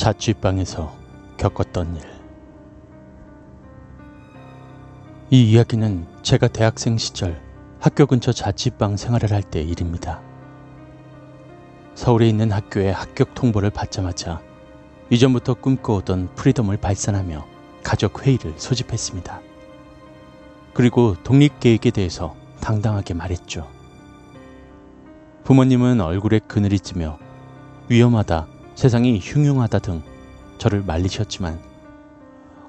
자취방에서 0.00 0.96
겪었던 1.36 1.96
일. 1.96 2.02
이 5.28 5.50
이야기는 5.50 6.06
제가 6.22 6.48
대학생 6.48 6.96
시절 6.96 7.38
학교 7.80 8.06
근처 8.06 8.32
자취방 8.32 8.96
생활을 8.96 9.30
할 9.30 9.42
때 9.42 9.60
일입니다. 9.60 10.22
서울에 11.94 12.26
있는 12.30 12.50
학교에 12.50 12.90
합격 12.90 13.34
통보를 13.34 13.68
받자마자 13.68 14.40
이전부터 15.10 15.52
꿈꿔오던 15.52 16.34
프리덤을 16.34 16.78
발산하며 16.78 17.46
가족 17.82 18.26
회의를 18.26 18.54
소집했습니다. 18.56 19.42
그리고 20.72 21.14
독립 21.22 21.60
계획에 21.60 21.90
대해서 21.90 22.34
당당하게 22.62 23.12
말했죠. 23.12 23.68
부모님은 25.44 26.00
얼굴에 26.00 26.38
그늘이 26.48 26.80
찌며 26.80 27.18
위험하다, 27.90 28.46
세상이 28.74 29.18
흉흉하다 29.20 29.78
등 29.80 30.02
저를 30.58 30.82
말리셨지만 30.82 31.58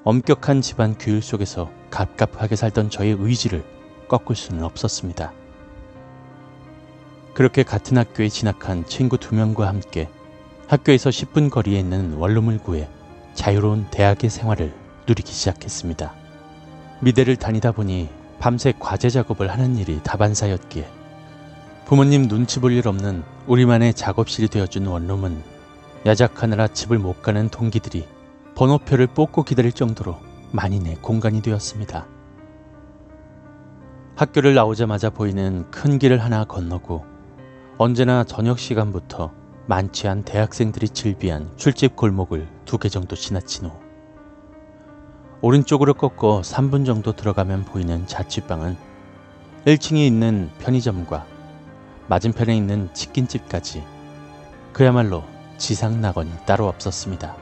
엄격한 0.04 0.60
집안 0.62 0.96
규율 0.98 1.22
속에서 1.22 1.70
갑갑하게 1.90 2.56
살던 2.56 2.90
저의 2.90 3.16
의지를 3.18 3.64
꺾을 4.08 4.34
수는 4.34 4.64
없었습니다. 4.64 5.32
그렇게 7.34 7.62
같은 7.62 7.96
학교에 7.96 8.28
진학한 8.28 8.84
친구 8.86 9.16
두 9.16 9.34
명과 9.34 9.66
함께 9.68 10.08
학교에서 10.68 11.10
10분 11.10 11.50
거리에 11.50 11.78
있는 11.78 12.14
원룸을 12.14 12.58
구해 12.58 12.88
자유로운 13.34 13.86
대학의 13.90 14.28
생활을 14.28 14.74
누리기 15.06 15.32
시작했습니다. 15.32 16.14
미대를 17.00 17.36
다니다 17.36 17.72
보니 17.72 18.08
밤새 18.38 18.72
과제 18.78 19.08
작업을 19.08 19.50
하는 19.50 19.76
일이 19.76 20.00
다반사였기에 20.02 20.88
부모님 21.86 22.28
눈치 22.28 22.60
볼 22.60 22.72
일 22.72 22.88
없는 22.88 23.22
우리만의 23.46 23.94
작업실이 23.94 24.48
되어준 24.48 24.86
원룸은 24.86 25.42
야작하느라 26.04 26.68
집을 26.68 26.98
못 26.98 27.22
가는 27.22 27.48
동기들이 27.48 28.06
번호표를 28.54 29.06
뽑고 29.08 29.44
기다릴 29.44 29.72
정도로 29.72 30.16
만인의 30.50 30.96
공간이 30.96 31.42
되었습니다. 31.42 32.06
학교를 34.16 34.54
나오자마자 34.54 35.10
보이는 35.10 35.70
큰 35.70 35.98
길을 35.98 36.22
하나 36.22 36.44
건너고 36.44 37.04
언제나 37.78 38.24
저녁 38.24 38.58
시간부터 38.58 39.32
않은 39.68 40.22
대학생들이 40.24 40.88
즐비한 40.90 41.50
술집 41.56 41.96
골목을 41.96 42.46
두 42.66 42.78
개 42.78 42.88
정도 42.88 43.16
지나친 43.16 43.66
후 43.66 43.72
오른쪽으로 45.40 45.94
꺾어 45.94 46.42
3분 46.42 46.84
정도 46.84 47.12
들어가면 47.12 47.64
보이는 47.64 48.06
자취방은 48.06 48.76
1층에 49.66 49.98
있는 50.06 50.50
편의점과 50.58 51.24
맞은편에 52.08 52.54
있는 52.56 52.92
치킨집까지 52.92 53.82
그야말로 54.72 55.24
지상 55.62 56.00
낙원이 56.00 56.32
따로 56.44 56.66
없었습니다. 56.66 57.36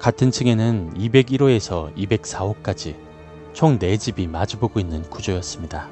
같은 0.00 0.32
층에는 0.32 0.94
201호에서 0.94 1.94
204호까지 1.94 2.96
총 3.52 3.78
4집이 3.78 4.28
마주보고 4.28 4.80
있는 4.80 5.02
구조였습니다. 5.02 5.88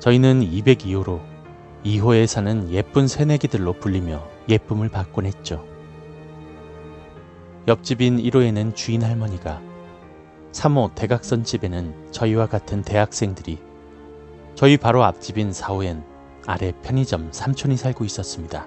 저희는 0.00 0.40
202호로 0.40 1.20
2호에 1.84 2.26
사는 2.26 2.68
예쁜 2.72 3.06
새내기들로 3.06 3.74
불리며 3.74 4.28
예쁨을 4.48 4.88
받곤 4.88 5.26
했죠. 5.26 5.64
옆집인 7.68 8.16
1호에는 8.16 8.74
주인 8.74 9.04
할머니가 9.04 9.62
3호 10.50 10.96
대각선 10.96 11.44
집에는 11.44 12.10
저희와 12.10 12.46
같은 12.46 12.82
대학생들이 12.82 13.60
저희 14.56 14.76
바로 14.76 15.04
앞집인 15.04 15.52
4호엔 15.52 16.15
아래 16.46 16.72
편의점 16.82 17.32
삼촌이 17.32 17.76
살고 17.76 18.04
있었습니다. 18.04 18.66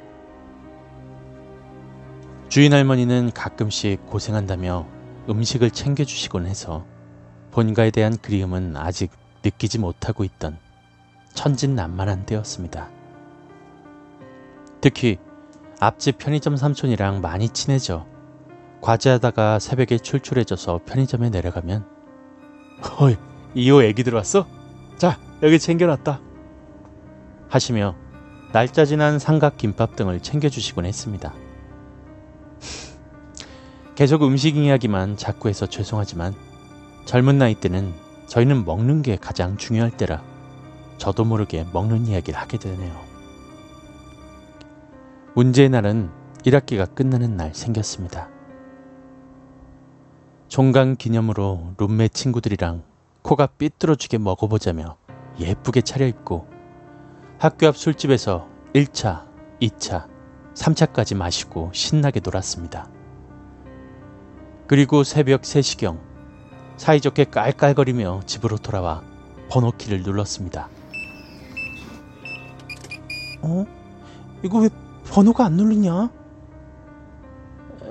주인 2.49 2.73
할머니는 2.73 3.31
가끔씩 3.33 4.05
고생한다며 4.07 4.85
음식을 5.29 5.71
챙겨주시곤 5.71 6.45
해서 6.45 6.85
본가에 7.51 7.91
대한 7.91 8.17
그리움은 8.17 8.75
아직 8.75 9.11
느끼지 9.43 9.79
못하고 9.79 10.23
있던 10.23 10.57
천진난만한 11.33 12.25
때였습니다. 12.25 12.89
특히 14.81 15.17
앞집 15.79 16.17
편의점 16.17 16.57
삼촌이랑 16.57 17.21
많이 17.21 17.49
친해져 17.49 18.05
과제하다가 18.81 19.59
새벽에 19.59 19.97
출출해져서 19.97 20.81
편의점에 20.85 21.29
내려가면 21.29 21.85
헐, 22.99 23.17
이호 23.55 23.83
애기 23.83 24.03
들어왔어? 24.03 24.47
자, 24.97 25.19
여기 25.43 25.59
챙겨놨다. 25.59 26.28
하시며 27.49 27.95
날짜 28.51 28.85
지난 28.85 29.19
삼각 29.19 29.57
김밥 29.57 29.95
등을 29.95 30.21
챙겨주시곤 30.21 30.85
했습니다. 30.85 31.33
계속 33.95 34.23
음식 34.23 34.55
이야기만 34.55 35.17
자꾸 35.17 35.49
해서 35.49 35.65
죄송하지만 35.65 36.33
젊은 37.05 37.37
나이 37.37 37.55
때는 37.55 37.93
저희는 38.27 38.65
먹는 38.65 39.01
게 39.01 39.17
가장 39.17 39.57
중요할 39.57 39.91
때라 39.91 40.23
저도 40.97 41.25
모르게 41.25 41.65
먹는 41.73 42.07
이야기를 42.07 42.39
하게 42.39 42.57
되네요. 42.57 42.95
문제의 45.33 45.69
날은 45.69 46.09
1학기가 46.43 46.93
끝나는 46.93 47.35
날 47.35 47.53
생겼습니다. 47.53 48.29
종강 50.47 50.95
기념으로 50.95 51.73
룸메 51.77 52.09
친구들이랑 52.09 52.83
코가 53.21 53.47
삐뚤어지게 53.47 54.17
먹어보자며 54.17 54.97
예쁘게 55.39 55.81
차려입고 55.81 56.58
학교 57.39 57.67
앞 57.67 57.77
술집에서 57.77 58.49
1차, 58.73 59.23
2차, 59.61 60.07
3차까지 60.55 61.15
마시고 61.15 61.71
신나게 61.73 62.19
놀았습니다. 62.21 62.89
그리고 64.67 65.05
새벽 65.05 65.43
3시경 65.43 65.99
사이좋게 66.75 67.23
깔깔거리며 67.25 68.23
집으로 68.25 68.57
돌아와 68.57 69.03
번호키를 69.49 70.03
눌렀습니다. 70.03 70.67
어? 73.41 73.65
이거 74.43 74.59
왜 74.59 74.69
번호가 75.05 75.45
안 75.45 75.53
누르냐? 75.53 76.09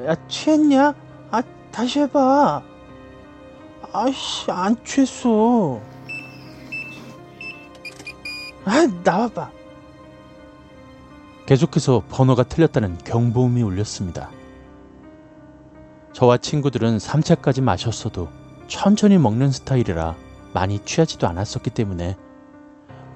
야, 0.08 0.28
취했냐? 0.28 0.94
아, 1.31 1.42
다시 1.72 2.00
해봐. 2.00 2.62
아이씨, 3.94 4.50
안 4.50 4.76
취했어. 4.84 5.81
아, 8.68 8.86
나와봐. 9.02 9.50
계속해서 11.46 12.02
번호가 12.10 12.42
틀렸다는 12.42 12.98
경보음이 12.98 13.62
울렸습니다. 13.62 14.30
저와 16.12 16.36
친구들은 16.36 16.98
3차까지 16.98 17.62
마셨어도 17.62 18.28
천천히 18.66 19.16
먹는 19.16 19.50
스타일이라 19.50 20.16
많이 20.52 20.84
취하지도 20.84 21.26
않았었기 21.26 21.70
때문에 21.70 22.18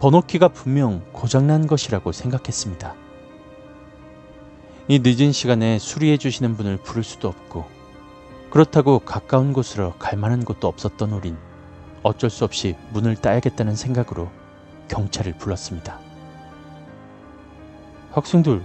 번호키가 0.00 0.48
분명 0.48 1.02
고장난 1.12 1.66
것이라고 1.66 2.12
생각했습니다. 2.12 2.94
이 4.88 5.00
늦은 5.00 5.32
시간에 5.32 5.78
수리해 5.78 6.16
주시는 6.16 6.56
분을 6.56 6.78
부를 6.78 7.04
수도 7.04 7.28
없고 7.28 7.66
그렇다고 8.48 9.00
가까운 9.00 9.52
곳으로 9.52 9.92
갈 9.98 10.18
만한 10.18 10.46
곳도 10.46 10.66
없었던 10.66 11.12
우린 11.12 11.36
어쩔 12.02 12.30
수 12.30 12.44
없이 12.44 12.74
문을 12.94 13.16
따야겠다는 13.16 13.76
생각으로 13.76 14.30
경찰을 14.92 15.32
불렀습니다. 15.32 15.98
학생들, 18.12 18.62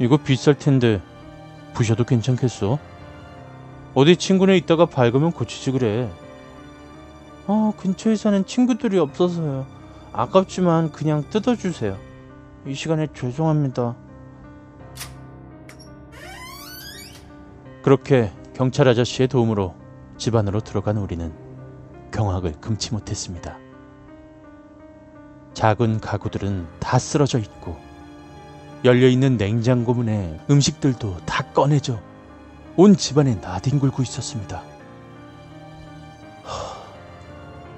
이거 0.00 0.16
비쌀 0.16 0.58
텐데 0.58 1.00
부셔도 1.74 2.02
괜찮겠어? 2.02 2.78
어디 3.94 4.16
친구네 4.16 4.56
있다가 4.56 4.86
밝으면 4.86 5.30
고치지 5.30 5.70
그래. 5.70 6.10
어, 7.46 7.72
근처에 7.76 8.16
사는 8.16 8.44
친구들이 8.44 8.98
없어서요. 8.98 9.64
아깝지만 10.12 10.90
그냥 10.90 11.24
뜯어주세요. 11.30 11.96
이 12.66 12.74
시간에 12.74 13.06
죄송합니다. 13.14 13.94
그렇게 17.82 18.32
경찰 18.54 18.88
아저씨의 18.88 19.28
도움으로 19.28 19.74
집 20.18 20.34
안으로 20.34 20.60
들어간 20.60 20.98
우리는 20.98 21.32
경악을 22.10 22.54
금치 22.60 22.92
못했습니다. 22.92 23.56
작은 25.60 26.00
가구들은 26.00 26.66
다 26.78 26.98
쓰러져 26.98 27.38
있고 27.38 27.76
열려있는 28.82 29.36
냉장고 29.36 29.92
문에 29.92 30.40
음식들도 30.48 31.18
다 31.26 31.44
꺼내져 31.52 32.00
온 32.76 32.96
집안에 32.96 33.34
나뒹굴고 33.34 34.02
있었습니다. 34.02 34.62
하, 36.44 36.76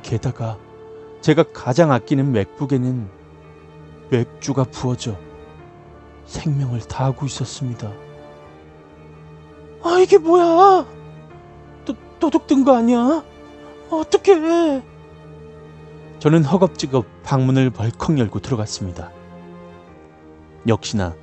게다가 0.05 0.56
제가 1.23 1.43
가장 1.52 1.90
아끼는 1.90 2.31
맥북에는 2.31 3.11
맥주가 4.11 4.62
부어져 4.62 5.17
생명을 6.26 6.82
다하고 6.82 7.26
있었습니다. 7.26 7.90
아, 9.82 9.99
이게 9.99 10.19
뭐야? 10.19 10.87
도, 11.84 11.94
도둑 12.20 12.46
든 12.46 12.62
거 12.64 12.76
아니야? 12.76 13.25
어떡해. 13.90 14.82
저는 16.20 16.44
허겁지겁 16.44 17.12
방문을 17.25 17.71
벌컥 17.71 18.19
열고 18.19 18.41
들어갔습니다. 18.41 19.11
역시나 20.67 21.15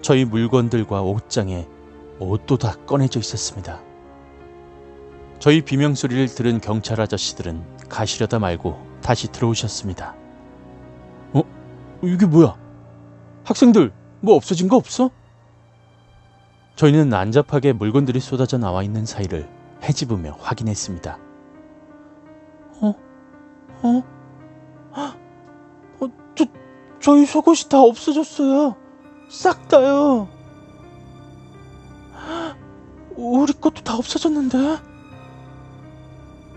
저희 0.00 0.24
물건들과 0.24 1.02
옷장에 1.02 1.68
옷도 2.18 2.58
다 2.58 2.74
꺼내져 2.86 3.20
있었습니다. 3.20 3.80
저희 5.38 5.60
비명소리를 5.60 6.28
들은 6.28 6.60
경찰 6.60 7.00
아저씨들은 7.00 7.62
가시려다 7.88 8.38
말고 8.38 8.80
다시 9.02 9.30
들어오셨습니다. 9.32 10.14
어? 11.32 11.42
이게 12.02 12.26
뭐야? 12.26 12.56
학생들, 13.44 13.92
뭐 14.20 14.36
없어진 14.36 14.68
거 14.68 14.76
없어? 14.76 15.10
저희는 16.76 17.08
난잡하게 17.08 17.72
물건들이 17.72 18.20
쏟아져 18.20 18.56
나와 18.56 18.82
있는 18.82 19.04
사이를 19.04 19.48
헤집으며 19.82 20.36
확인했습니다. 20.40 21.18
어? 22.80 22.94
어? 23.82 24.21
저희 27.02 27.26
속옷이 27.26 27.68
다 27.68 27.80
없어졌어요. 27.80 28.76
싹 29.28 29.66
다요. 29.66 30.28
우리 33.16 33.52
것도 33.52 33.82
다 33.82 33.96
없어졌는데? 33.96 34.78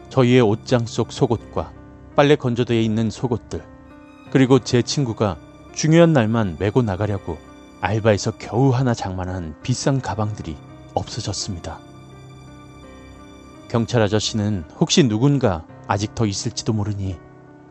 저희의 0.09 0.41
옷장 0.41 0.85
속 0.85 1.11
속옷과 1.11 1.73
빨래 2.15 2.35
건조대에 2.35 2.79
있는 2.81 3.09
속옷들, 3.09 3.65
그리고 4.31 4.59
제 4.59 4.83
친구가 4.83 5.37
중요한 5.73 6.13
날만 6.13 6.57
메고 6.59 6.83
나가려고 6.83 7.37
알바에서 7.81 8.37
겨우 8.37 8.69
하나 8.69 8.93
장만한 8.93 9.55
비싼 9.63 9.99
가방들이 9.99 10.55
없어졌습니다. 10.93 11.79
경찰 13.67 14.03
아저씨는 14.03 14.63
혹시 14.79 15.07
누군가 15.07 15.65
아직 15.87 16.13
더 16.13 16.27
있을지도 16.27 16.71
모르니 16.71 17.17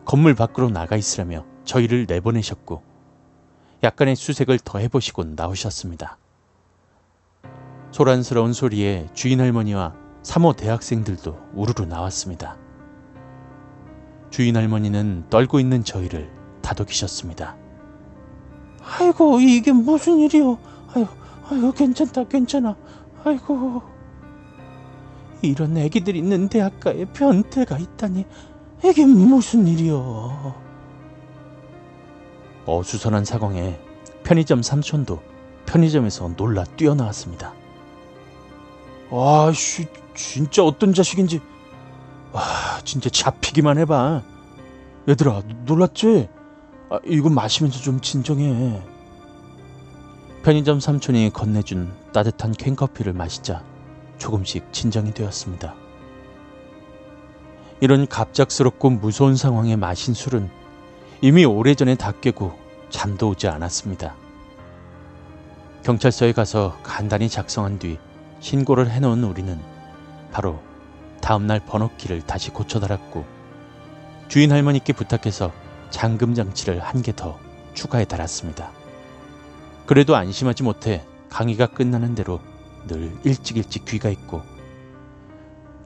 건물 0.03 0.35
밖으로 0.35 0.69
나가 0.69 0.97
있으라며 0.97 1.45
저희를 1.65 2.05
내보내셨고 2.07 2.81
약간의 3.83 4.15
수색을 4.15 4.59
더 4.59 4.79
해보시곤 4.79 5.35
나오셨습니다. 5.35 6.17
소란스러운 7.91 8.53
소리에 8.53 9.07
주인 9.13 9.39
할머니와 9.39 9.93
3호 10.23 10.55
대학생들도 10.55 11.37
우르르 11.53 11.83
나왔습니다. 11.83 12.57
주인 14.31 14.57
할머니는 14.57 15.25
떨고 15.29 15.59
있는 15.59 15.83
저희를 15.83 16.29
다독이셨습니다. 16.61 17.55
아이고, 18.81 19.39
이게 19.39 19.71
무슨 19.71 20.17
일이요? 20.19 20.57
아유, 20.93 21.05
아유, 21.49 21.71
괜찮다, 21.71 22.25
괜찮아. 22.25 22.75
아이고. 23.23 23.81
이런 25.41 25.77
애기들 25.77 26.15
있는 26.15 26.49
대학가에 26.49 27.05
변태가 27.05 27.77
있다니. 27.77 28.25
이게 28.83 29.05
무슨 29.05 29.67
일이요? 29.67 30.64
어수선한 32.65 33.25
상황에 33.25 33.79
편의점 34.23 34.61
삼촌도 34.61 35.21
편의점에서 35.65 36.31
놀라 36.35 36.63
뛰어나왔습니다. 36.63 37.53
와씨, 39.09 39.87
진짜 40.15 40.63
어떤 40.63 40.93
자식인지. 40.93 41.41
와, 42.31 42.43
진짜 42.83 43.09
잡히기만 43.09 43.77
해봐. 43.79 44.23
얘들아, 45.07 45.43
놀랐지? 45.65 46.27
아, 46.89 46.99
이거 47.05 47.29
마시면서 47.29 47.79
좀 47.79 47.99
진정해. 48.01 48.81
편의점 50.43 50.79
삼촌이 50.79 51.31
건네준 51.31 51.91
따뜻한 52.13 52.51
캔커피를 52.51 53.13
마시자 53.13 53.63
조금씩 54.17 54.71
진정이 54.71 55.13
되었습니다. 55.13 55.75
이런 57.81 58.07
갑작스럽고 58.07 58.91
무서운 58.91 59.35
상황에 59.35 59.75
마신 59.75 60.13
술은 60.13 60.49
이미 61.25 61.43
오래전에 61.43 61.95
다 61.95 62.11
깨고 62.11 62.53
잠도 62.91 63.29
오지 63.29 63.47
않았습니다. 63.47 64.13
경찰서에 65.81 66.33
가서 66.33 66.77
간단히 66.83 67.29
작성한 67.29 67.79
뒤 67.79 67.97
신고를 68.41 68.91
해놓은 68.91 69.23
우리는 69.23 69.59
바로 70.31 70.61
다음날 71.21 71.61
번호키를 71.65 72.21
다시 72.21 72.51
고쳐달았고 72.51 73.25
주인 74.27 74.51
할머니께 74.51 74.93
부탁해서 74.93 75.51
잠금 75.89 76.35
장치를 76.35 76.79
한 76.79 77.01
개 77.01 77.11
더 77.11 77.39
추가해 77.73 78.05
달았습니다. 78.05 78.69
그래도 79.87 80.15
안심하지 80.15 80.61
못해 80.61 81.03
강의가 81.29 81.65
끝나는 81.65 82.13
대로 82.13 82.39
늘 82.85 83.11
일찍 83.23 83.57
일찍 83.57 83.85
귀가했고 83.85 84.43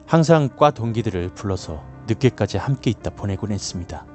항상 0.06 0.50
과 0.57 0.71
동기들을 0.71 1.30
불러서 1.30 1.81
늦게까지 2.07 2.57
함께 2.57 2.89
있다 2.89 3.12
보내곤 3.12 3.53
했습니다. 3.53 4.06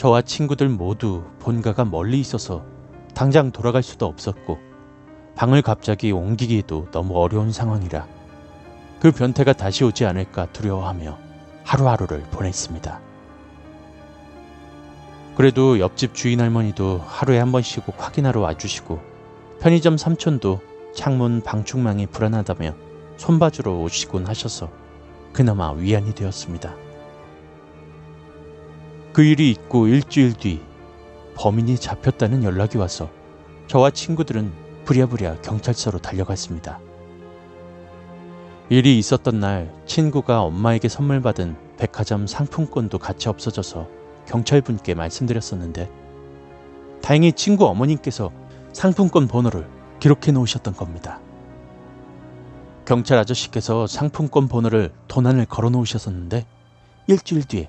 저와 0.00 0.22
친구들 0.22 0.70
모두 0.70 1.24
본가가 1.40 1.84
멀리 1.84 2.20
있어서 2.20 2.64
당장 3.14 3.50
돌아갈 3.50 3.82
수도 3.82 4.06
없었고 4.06 4.56
방을 5.36 5.60
갑자기 5.60 6.10
옮기기에도 6.10 6.90
너무 6.90 7.18
어려운 7.18 7.52
상황이라 7.52 8.08
그 8.98 9.12
변태가 9.12 9.52
다시 9.52 9.84
오지 9.84 10.06
않을까 10.06 10.46
두려워하며 10.54 11.18
하루하루를 11.64 12.22
보냈습니다. 12.30 12.98
그래도 15.36 15.78
옆집 15.78 16.14
주인 16.14 16.40
할머니도 16.40 17.02
하루에 17.06 17.38
한 17.38 17.52
번씩 17.52 17.84
꼭 17.84 17.96
확인하러 17.98 18.40
와주시고 18.40 18.98
편의점 19.60 19.98
삼촌도 19.98 20.60
창문 20.94 21.42
방충망이 21.42 22.06
불안하다며 22.06 22.74
손봐주러 23.18 23.74
오시곤 23.74 24.26
하셔서 24.26 24.70
그나마 25.34 25.72
위안이 25.72 26.14
되었습니다. 26.14 26.89
그 29.12 29.22
일이 29.22 29.50
있고 29.50 29.88
일주일 29.88 30.34
뒤 30.34 30.60
범인이 31.36 31.76
잡혔다는 31.76 32.44
연락이 32.44 32.78
와서 32.78 33.10
저와 33.66 33.90
친구들은 33.90 34.52
부랴부랴 34.84 35.40
경찰서로 35.42 35.98
달려갔습니다. 35.98 36.78
일이 38.68 38.98
있었던 38.98 39.40
날 39.40 39.72
친구가 39.86 40.42
엄마에게 40.42 40.88
선물 40.88 41.20
받은 41.20 41.56
백화점 41.76 42.26
상품권도 42.26 42.98
같이 42.98 43.28
없어져서 43.28 43.88
경찰분께 44.26 44.94
말씀드렸었는데 44.94 45.90
다행히 47.02 47.32
친구 47.32 47.66
어머님께서 47.66 48.30
상품권 48.72 49.26
번호를 49.26 49.66
기록해 49.98 50.30
놓으셨던 50.32 50.74
겁니다. 50.74 51.20
경찰 52.84 53.18
아저씨께서 53.18 53.86
상품권 53.86 54.46
번호를 54.46 54.92
도난을 55.08 55.46
걸어 55.46 55.68
놓으셨었는데 55.70 56.46
일주일 57.08 57.44
뒤에 57.44 57.68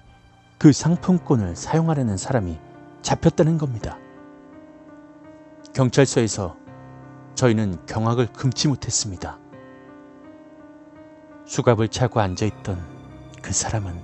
그 0.62 0.72
상품권을 0.72 1.56
사용하려는 1.56 2.18
사람이 2.18 2.60
잡혔다는 3.02 3.58
겁니다. 3.58 3.98
경찰서에서 5.74 6.56
저희는 7.34 7.84
경악을 7.88 8.28
금치 8.28 8.68
못했습니다. 8.68 9.40
수갑을 11.48 11.88
차고 11.88 12.20
앉아있던 12.20 12.80
그 13.42 13.52
사람은 13.52 14.00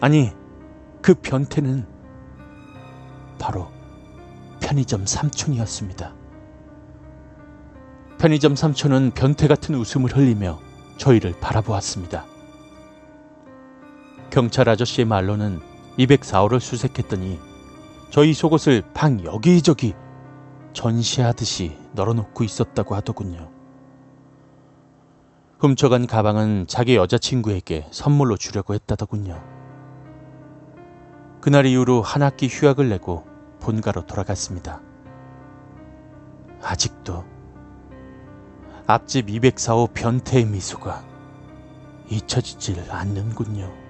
아니 0.00 0.30
그 1.02 1.14
변태는 1.14 1.84
바로 3.40 3.72
편의점 4.60 5.06
삼촌이었습니다. 5.06 6.14
편의점 8.18 8.54
삼촌은 8.54 9.10
변태 9.10 9.48
같은 9.48 9.74
웃음을 9.74 10.16
흘리며 10.16 10.60
저희를 10.98 11.40
바라보았습니다. 11.40 12.35
경찰 14.36 14.68
아저씨의 14.68 15.06
말로는 15.06 15.60
204호를 15.98 16.60
수색했더니 16.60 17.40
저희 18.10 18.34
속옷을 18.34 18.82
방 18.92 19.24
여기저기 19.24 19.94
전시하듯이 20.74 21.74
널어놓고 21.94 22.44
있었다고 22.44 22.94
하더군요. 22.96 23.48
훔쳐간 25.58 26.06
가방은 26.06 26.66
자기 26.68 26.96
여자친구에게 26.96 27.86
선물로 27.90 28.36
주려고 28.36 28.74
했다더군요. 28.74 29.42
그날 31.40 31.64
이후로 31.64 32.02
한 32.02 32.20
학기 32.20 32.46
휴학을 32.46 32.90
내고 32.90 33.24
본가로 33.60 34.04
돌아갔습니다. 34.04 34.82
아직도 36.60 37.24
앞집 38.86 39.28
204호 39.28 39.94
변태의 39.94 40.44
미소가 40.44 41.02
잊혀지질 42.10 42.90
않는군요. 42.90 43.85